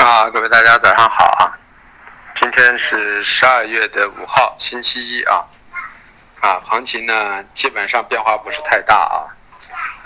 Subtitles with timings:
[0.00, 1.52] 啊，各位大家早上好啊！
[2.34, 5.44] 今天是十二月的五号，星期一啊。
[6.40, 9.28] 啊，行情呢基本上变化不是太大啊。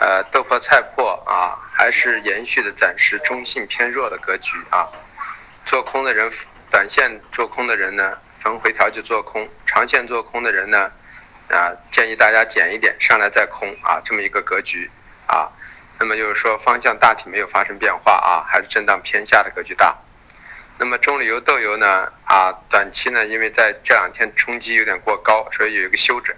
[0.01, 4.89] 呃，豆粕菜粕啊，还是延续的暂时中性偏弱的格局啊。
[5.65, 6.29] 做空的人，
[6.73, 10.91] 短线做空的人呢，逢回调就做空；长线做空的人呢，
[11.51, 14.91] 啊，建议大家减一点，上来再空啊，这么一个格局
[15.29, 15.49] 啊。
[15.99, 19.97] 那么就是说，方向大体没有发生变化啊，还是震荡偏下的格局大。
[20.77, 26.35] 那么中榈油豆油呢啊，短期呢，因为在这两天冲击有点过高，所以有一个休整。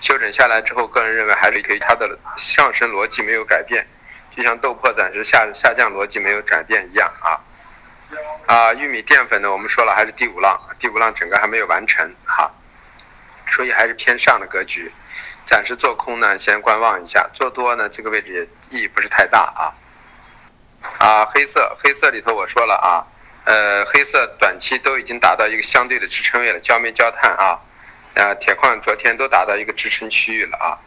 [0.00, 3.86] 休整下来之后，个人认为还是可以，它的上升逻辑没有改变，
[4.34, 7.40] 就像豆粕暂时下下降逻辑没有改变一样啊。
[8.46, 12.50] 啊，玉米淀粉呢，我们说了还是第五浪，第五浪整个还没有完成哈，
[13.50, 14.90] 所以还是偏上的格局。
[15.44, 18.32] 暂时做空呢，先观望一下；做多呢，这个位置
[18.70, 19.62] 也意义不是太大啊。
[20.98, 23.04] 啊，黑色，黑色里头我说了啊，
[23.44, 27.60] 呃，黑色短期都已经达到一个相对的支撑位了，焦煤、焦炭啊，
[28.14, 30.78] 啊，铁矿昨天都达到一个支撑区域了啊。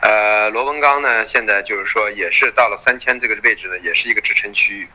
[0.00, 4.88] 呃，螺纹钢呢，现在就是说也是到了三千这个位置呢，也是一个支撑区域。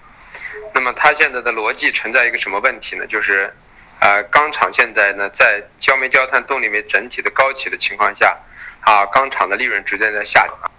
[0.73, 3.05] 那么它现在的逻辑存在一个什么问题呢？
[3.07, 3.53] 就是，
[3.99, 8.37] 呃，钢厂现在呢，在焦煤、焦炭动力煤整体的高企的情况下。
[8.85, 10.71] 啊，钢厂的利润逐渐在下降。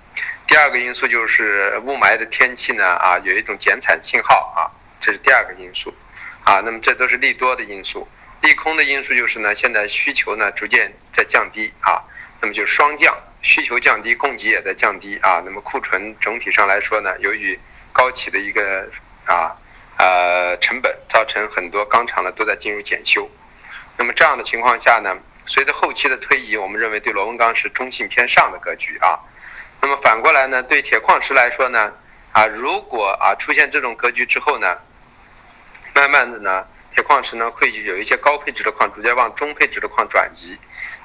[0.46, 4.68] 第二个因素就是雾霾的天气呢，啊，有一种减产信号啊，
[5.00, 5.92] 这是第二个因素。
[6.44, 8.06] 啊，那么这都是利多的因素。
[8.42, 12.02] 利空的因素就是呢，现在需求呢逐渐在降低啊，
[12.42, 15.42] 那么就双降，需求降低，供给也在降低啊。
[15.42, 17.58] 那么库存整体上来说呢，由于
[17.92, 18.86] 高企的一个
[19.24, 19.56] 啊
[19.96, 23.30] 呃成本，造成很多钢厂呢都在进入检修。
[23.96, 25.16] 那么这样的情况下呢？
[25.46, 29.18] 随着后期的推移，我们认为对螺纹钢是中性偏上的格局啊。
[29.82, 31.92] 那么反过来呢，对铁矿石来说呢，
[32.32, 34.78] 啊，如果啊出现这种格局之后呢，
[35.94, 40.56] 慢慢的呢，铁矿石呢会有一些高配置的矿逐渐往中配置的矿转移。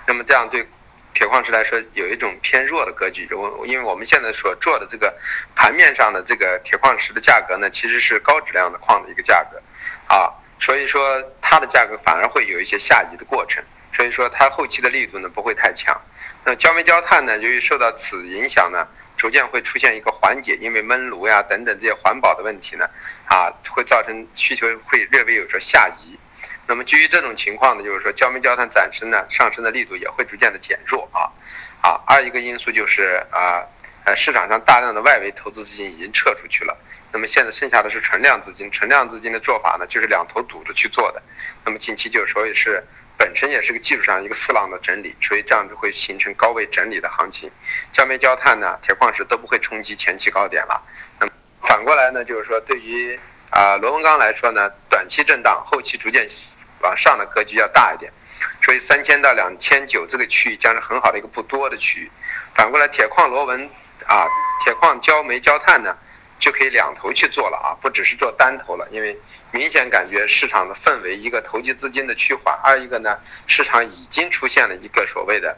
[0.08, 0.66] 那么这样对
[1.14, 3.28] 铁矿石来说有一种偏弱的格局。
[3.34, 5.14] 我因为我们现在所做的这个
[5.56, 9.62] 盘面上的这个铁矿石的价格呢，其实是高质量的矿的一个价格
[10.08, 10.32] 啊，
[10.62, 13.62] 所以说它的价格反而会有一些下移的过程。
[14.00, 16.00] 所以说它后期的力度呢不会太强，
[16.46, 18.88] 那焦煤焦炭呢，由于受到此影响呢，
[19.18, 22.90] 逐渐会出现一个缓解，因为焖炉呀等等这些环保的问题呢，
[23.26, 26.18] 啊，会造成需求会略微有所下移。
[26.66, 31.28] 那么基于这种情况呢，就是说焦煤焦炭暂时呢上升的力度也会逐渐的减弱啊，
[31.82, 33.68] 啊，二一个因素就是啊，
[34.06, 36.78] 呃市场上大量的外围投资资金已经撤出去了，
[37.12, 41.22] 那么现在剩下的是存量资金，存量资金的做法呢就是两头堵着去做的，
[41.66, 42.82] 那么近期就所以是。
[43.20, 47.52] 本身也是个技术上一个四浪的整理，所以这样就会形成高位整理的行情。
[47.92, 50.82] 焦煤、焦炭呢，铁矿石都不会冲击前期高点了。
[51.20, 53.20] 那么反过来呢，就是说对于
[53.50, 56.26] 啊螺纹钢来说呢，短期震荡，后期逐渐
[56.80, 58.10] 往上的格局要大一点。
[58.64, 62.10] 所以三千到两千九这个区域将是很好的一个不多的区域。
[62.56, 63.70] 反过来，铁矿螺纹
[64.08, 64.26] 啊，
[64.64, 65.94] 铁矿焦煤、焦炭呢，
[66.40, 69.16] 就可以两头去做了啊，不只是做单头了，因为。
[69.52, 73.18] 明显感觉市场的氛围，一个投机资金的趋缓，二一个呢，
[73.48, 75.58] 市场已经出现了一个所谓的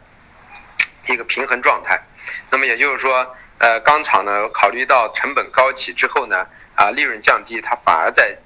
[1.08, 2.02] 一个平衡状态。
[2.50, 8.38] 那么也就是说，呃，钢厂呢考虑到成本高企之后呢，啊，利润降低，它反而在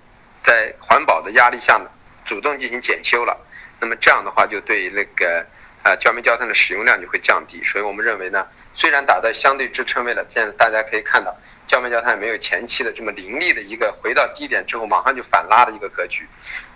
[0.41, 1.91] 在环保的压力下呢，
[2.25, 3.37] 主动进行检修了。
[3.79, 5.45] 那么这样的话，就对那个
[5.83, 7.63] 呃焦煤焦炭的使用量就会降低。
[7.63, 11.35] 所以我们认为呢，虽然打在相对支撑位了，现在大家可以看到。
[11.67, 16.27] 焦煤焦炭没有前期的这么凌厉的一个回到低点之后马上就反拉的一个格局，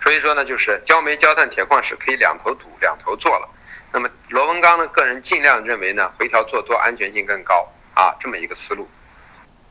[0.02, 3.48] 所以说呢，就是焦煤焦炭铁矿石可以两头堵两头做了。
[3.92, 8.88] 那么螺纹钢呢，个人尽量认为呢，回调做多安全性更高啊，这么一个思路。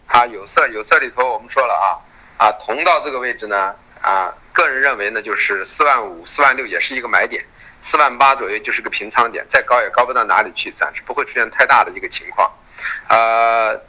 [0.07, 1.99] 啊，有色有色里头我们说了啊
[2.45, 7.43] 啊，铜到这个位置呢啊，个人认为呢就是四万五四万六也是一个买点，
[7.81, 12.51] 四万八左右就是个平仓点，再高也高不到哪里去，暂时不会出现太大的一个情况，
[13.07, 13.81] 呃。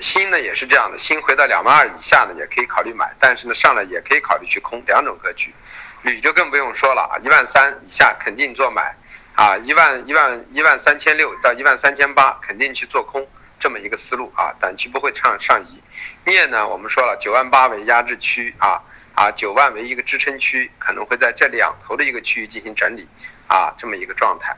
[0.00, 5.54] 锌呢也是这样的，锌回到两万二以下呢，也可以考虑买，但是呢上来也可以考虑去空，两种格局。
[6.00, 8.96] 铝就更不用说了啊，一万三以下肯定做买，
[9.34, 13.28] 啊一万一万一万三千六到一万三千八肯定去做空，
[13.60, 15.82] 这么一个思路啊，短期不会上上移。
[16.24, 18.80] 镍呢我们说了九万八为压制区啊
[19.14, 23.08] 啊九万为一个支撑区，可能会在这两头的一个区域进行整理
[23.46, 24.56] 啊这么一个状态，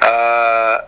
[0.00, 0.84] 呃。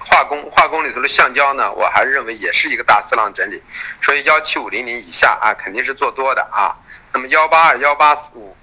[0.00, 3.62] 化工化工里头的橡胶呢，我还是认为也是一个大四浪整理，
[4.00, 6.78] 所以幺七五零零以下啊肯定是做多的啊。
[7.12, 8.56] 那么幺八二幺八五，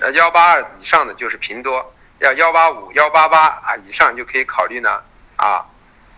[0.00, 5.00] 呃幺八二以上的就是平多，要幺八五幺八八啊以上就可以考虑呢
[5.36, 5.64] 啊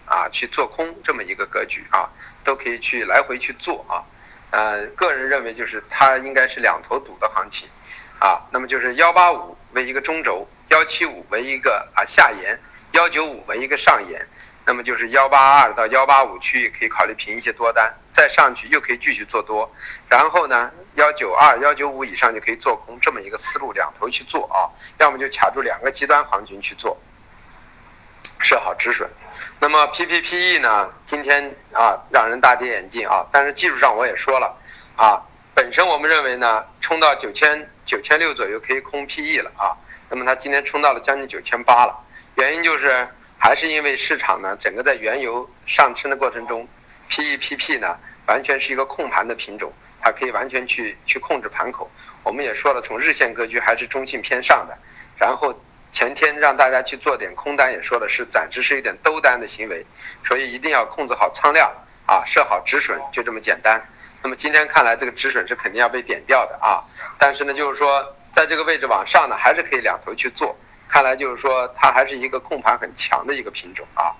[0.06, 2.08] 啊去做空这么一个格局啊，
[2.42, 4.00] 都可以去来回去做啊。
[4.52, 7.66] 呃，个人认为就是它应该是两头堵的行情，
[8.20, 12.60] 啊，那么就是幺八五为一个中轴，幺七五为一个啊下沿，
[12.92, 14.28] 幺九五为一个上沿，
[14.66, 19.74] 那么就是幺八二到幺八五区域可以考虑平一些多单，再上去又可以继续做多，
[20.06, 24.68] 然后呢幺九二幺九五以上就可以做空，这么一个思路两头去做啊，
[24.98, 26.94] 要么就卡住两个极端行情去做。
[28.42, 29.08] 设好止损，
[29.60, 30.90] 那么 PPPE 呢？
[31.06, 33.24] 今天啊让人大跌眼镜啊！
[33.30, 34.58] 但是技术上我也说了
[34.96, 35.22] 啊，
[35.54, 39.70] 本身我们认为呢，冲到九千九千六左右可以空 PE 了啊。
[40.10, 41.96] 那么它今天冲到了将近九千八了，
[42.34, 43.08] 原因就是
[43.38, 46.66] 还是因为市场呢，整个在原油上升的过程中
[47.08, 47.96] ，PEPP 呢
[48.26, 51.88] 完全是一个控盘的品种，它可以完全去去控制盘口。
[52.24, 54.76] 我们也说了，从日线格局还是中性偏上的，
[55.16, 55.56] 然后。
[55.92, 59.84] 前天让大家去做点空单，也说的是暂时是有点兜单的行为，
[60.24, 61.70] 所以一定要控制好仓量
[62.06, 63.80] 啊，设好止损，就这么简单。
[64.22, 66.80] 那么今天看来这个止损是肯定要被点掉的啊，
[67.18, 70.56] 但是呢，就是说在这个位置往上呢，还是可以两头去做。
[70.88, 74.12] 看来就是说它还是一个控盘很强的一个品种啊。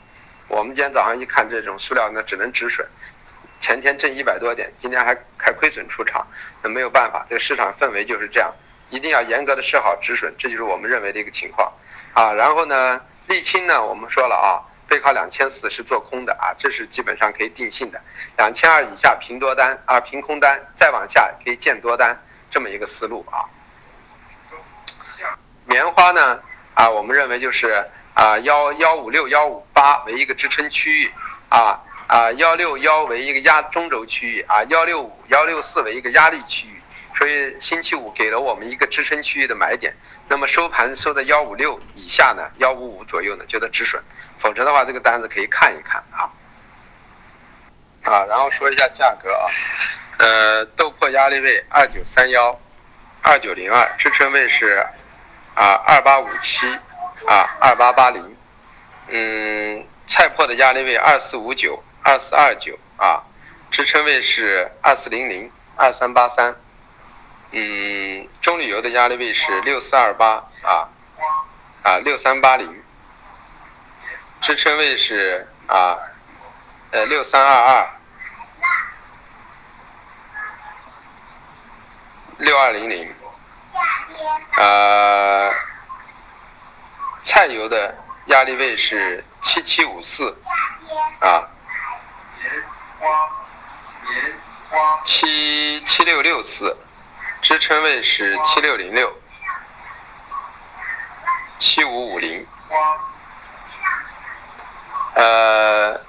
[0.49, 2.87] 我们今天早上一看这种塑料呢，只能止损。
[3.61, 6.27] 前天挣一百多点，今天还还亏损出场，
[6.63, 8.53] 那没有办法，这个市场氛围就是这样。
[8.93, 11.73] 一定要严格的设好止损，这就是我们认为的一个情况，
[12.12, 17.99] 啊，然后呢，沥青呢，我们说了啊，背靠两千四是做空的啊，这是基本上可以定性的，
[18.37, 23.49] 两千二以下平多单啊，平空单，再往下可以建多单，这么一个思路啊。
[25.65, 26.41] 棉花呢，
[26.75, 31.11] 啊，我们认为就是啊幺幺五六幺五八为一个支撑区域，
[31.49, 36.72] 啊啊幺六幺为一个压中轴区域，啊幺六五幺六四为一个压力区域。
[37.23, 39.95] 所以星期五给了我们一个支撑区域的买点，
[40.27, 44.03] 那么收盘收在幺五六以下呢，幺五五左右呢，就得止损，
[44.41, 46.27] 否则的话这个单子可以看一看啊。
[48.03, 49.47] 啊，然后说一下价格啊，
[50.19, 52.61] 呃，豆粕压力位二九三幺，
[53.23, 54.85] 二九零二，支撑位是
[55.55, 56.67] 啊二八五七
[57.25, 58.37] 啊二八八零，
[59.07, 63.23] 嗯，菜粕的压力位二四五九二四二九啊，
[63.71, 66.57] 支撑位是二四零零二三八三。
[67.55, 70.89] 嗯，中旅游的压力位是六四二八啊
[71.83, 72.83] 啊六三八零，
[74.41, 75.99] 支撑位是啊
[76.93, 77.91] 呃六三二二
[82.39, 83.15] 六二零零，
[84.57, 85.53] 呃
[87.23, 87.95] 菜油的
[88.27, 90.35] 压力位是七七五四
[91.21, 91.51] 啊
[95.05, 96.75] 七七六六四。
[97.43, 99.12] 支撑位是七六零六，
[101.59, 102.47] 七五五零。
[105.17, 106.00] 呃，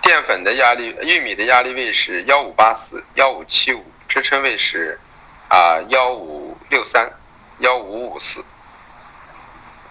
[0.00, 5.00] 淀粉的压力，玉米的压力位是幺五八四，幺五七五，支撑位是
[5.48, 7.10] 啊幺五六三，
[7.58, 8.44] 幺五五四。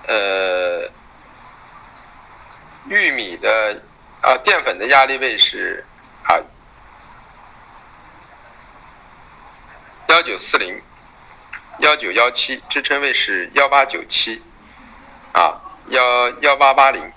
[0.07, 0.89] 呃，
[2.87, 3.83] 玉米的
[4.21, 5.85] 啊淀粉的压力位是
[10.09, 10.81] 幺九四零，
[11.77, 14.41] 幺九幺七，支撑位是幺八九七，
[15.33, 17.13] 啊，幺幺八八零。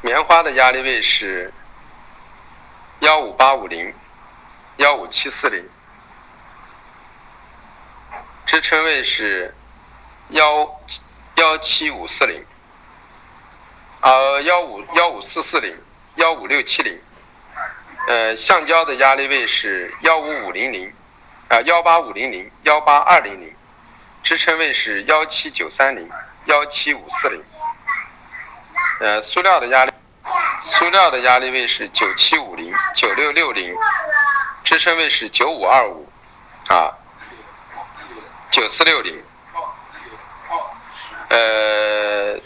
[0.00, 1.52] 棉花的压力位是
[3.00, 3.94] 幺五八五零，
[4.78, 5.68] 幺五七四零，
[8.46, 9.54] 支撑位是
[10.30, 10.80] 幺
[11.34, 12.42] 幺七五四零，
[14.00, 15.78] 呃，幺五幺五四四零，
[16.14, 16.98] 幺五六七零。
[18.08, 20.90] 呃，橡胶的压力位是幺五五零零，
[21.48, 23.54] 啊幺八五零零，幺八二零零，
[24.22, 26.08] 支撑位是幺七九三零，
[26.46, 27.44] 幺七五四零。
[29.00, 29.92] 呃，塑料的压力，
[30.62, 33.76] 塑料的压力位是九七五零，九六六零，
[34.64, 36.08] 支撑位是九五二五，
[36.68, 36.96] 啊，
[38.50, 39.22] 九四六零。
[41.28, 42.40] 呃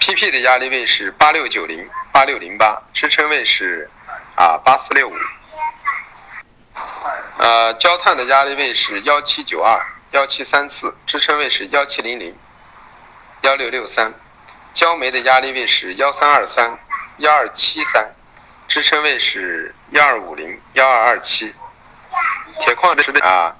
[0.00, 3.88] ，PP 的压力位是八六九零，八六零八，支撑位是。
[4.34, 5.14] 啊，八四六五，
[7.38, 9.78] 呃，焦炭的压力位是幺七九二
[10.12, 12.36] 幺七三四，支撑位是幺七零零
[13.42, 14.14] 幺六六三，
[14.72, 16.78] 焦煤的压力位是幺三二三
[17.18, 18.14] 幺二七三，
[18.68, 21.54] 支撑位是幺二五零幺二二七，
[22.60, 23.54] 铁矿石的啊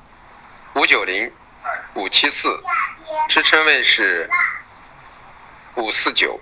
[0.75, 1.31] 五九零
[1.95, 2.63] 五七四，
[3.29, 4.31] 支撑位是
[5.75, 6.41] 五四九。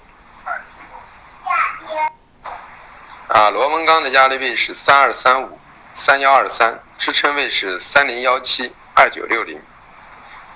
[3.32, 5.60] 啊，螺纹钢的压力位是三二三五
[5.94, 9.62] 三幺二三，支撑位是三零幺七二九六零。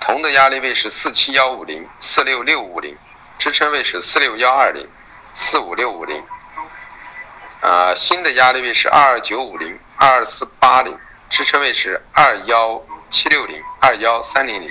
[0.01, 2.97] 铜的压力位是四七幺五零四六六五零，
[3.39, 4.85] 支撑位是四六幺二零
[5.35, 6.21] 四五六五零。
[7.61, 14.69] 啊，新的压力位是二二九五零、二二四八零，支撑位是二幺七六零、二幺三零零。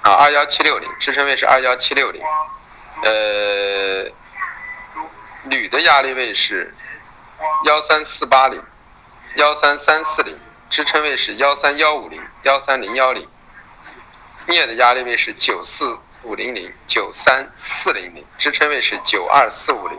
[0.00, 2.22] 啊，二幺七六零，支撑位是二幺七六零。
[3.02, 3.47] 呃，
[5.48, 6.74] 铝的压力位是
[7.64, 8.62] 幺三四八零、
[9.36, 10.38] 幺三三四零，
[10.68, 13.26] 支撑位是幺三幺五零、幺三零幺零。
[14.46, 19.98] 镍的压力位是九四五零零、九三四零零，支撑位是九二四五零。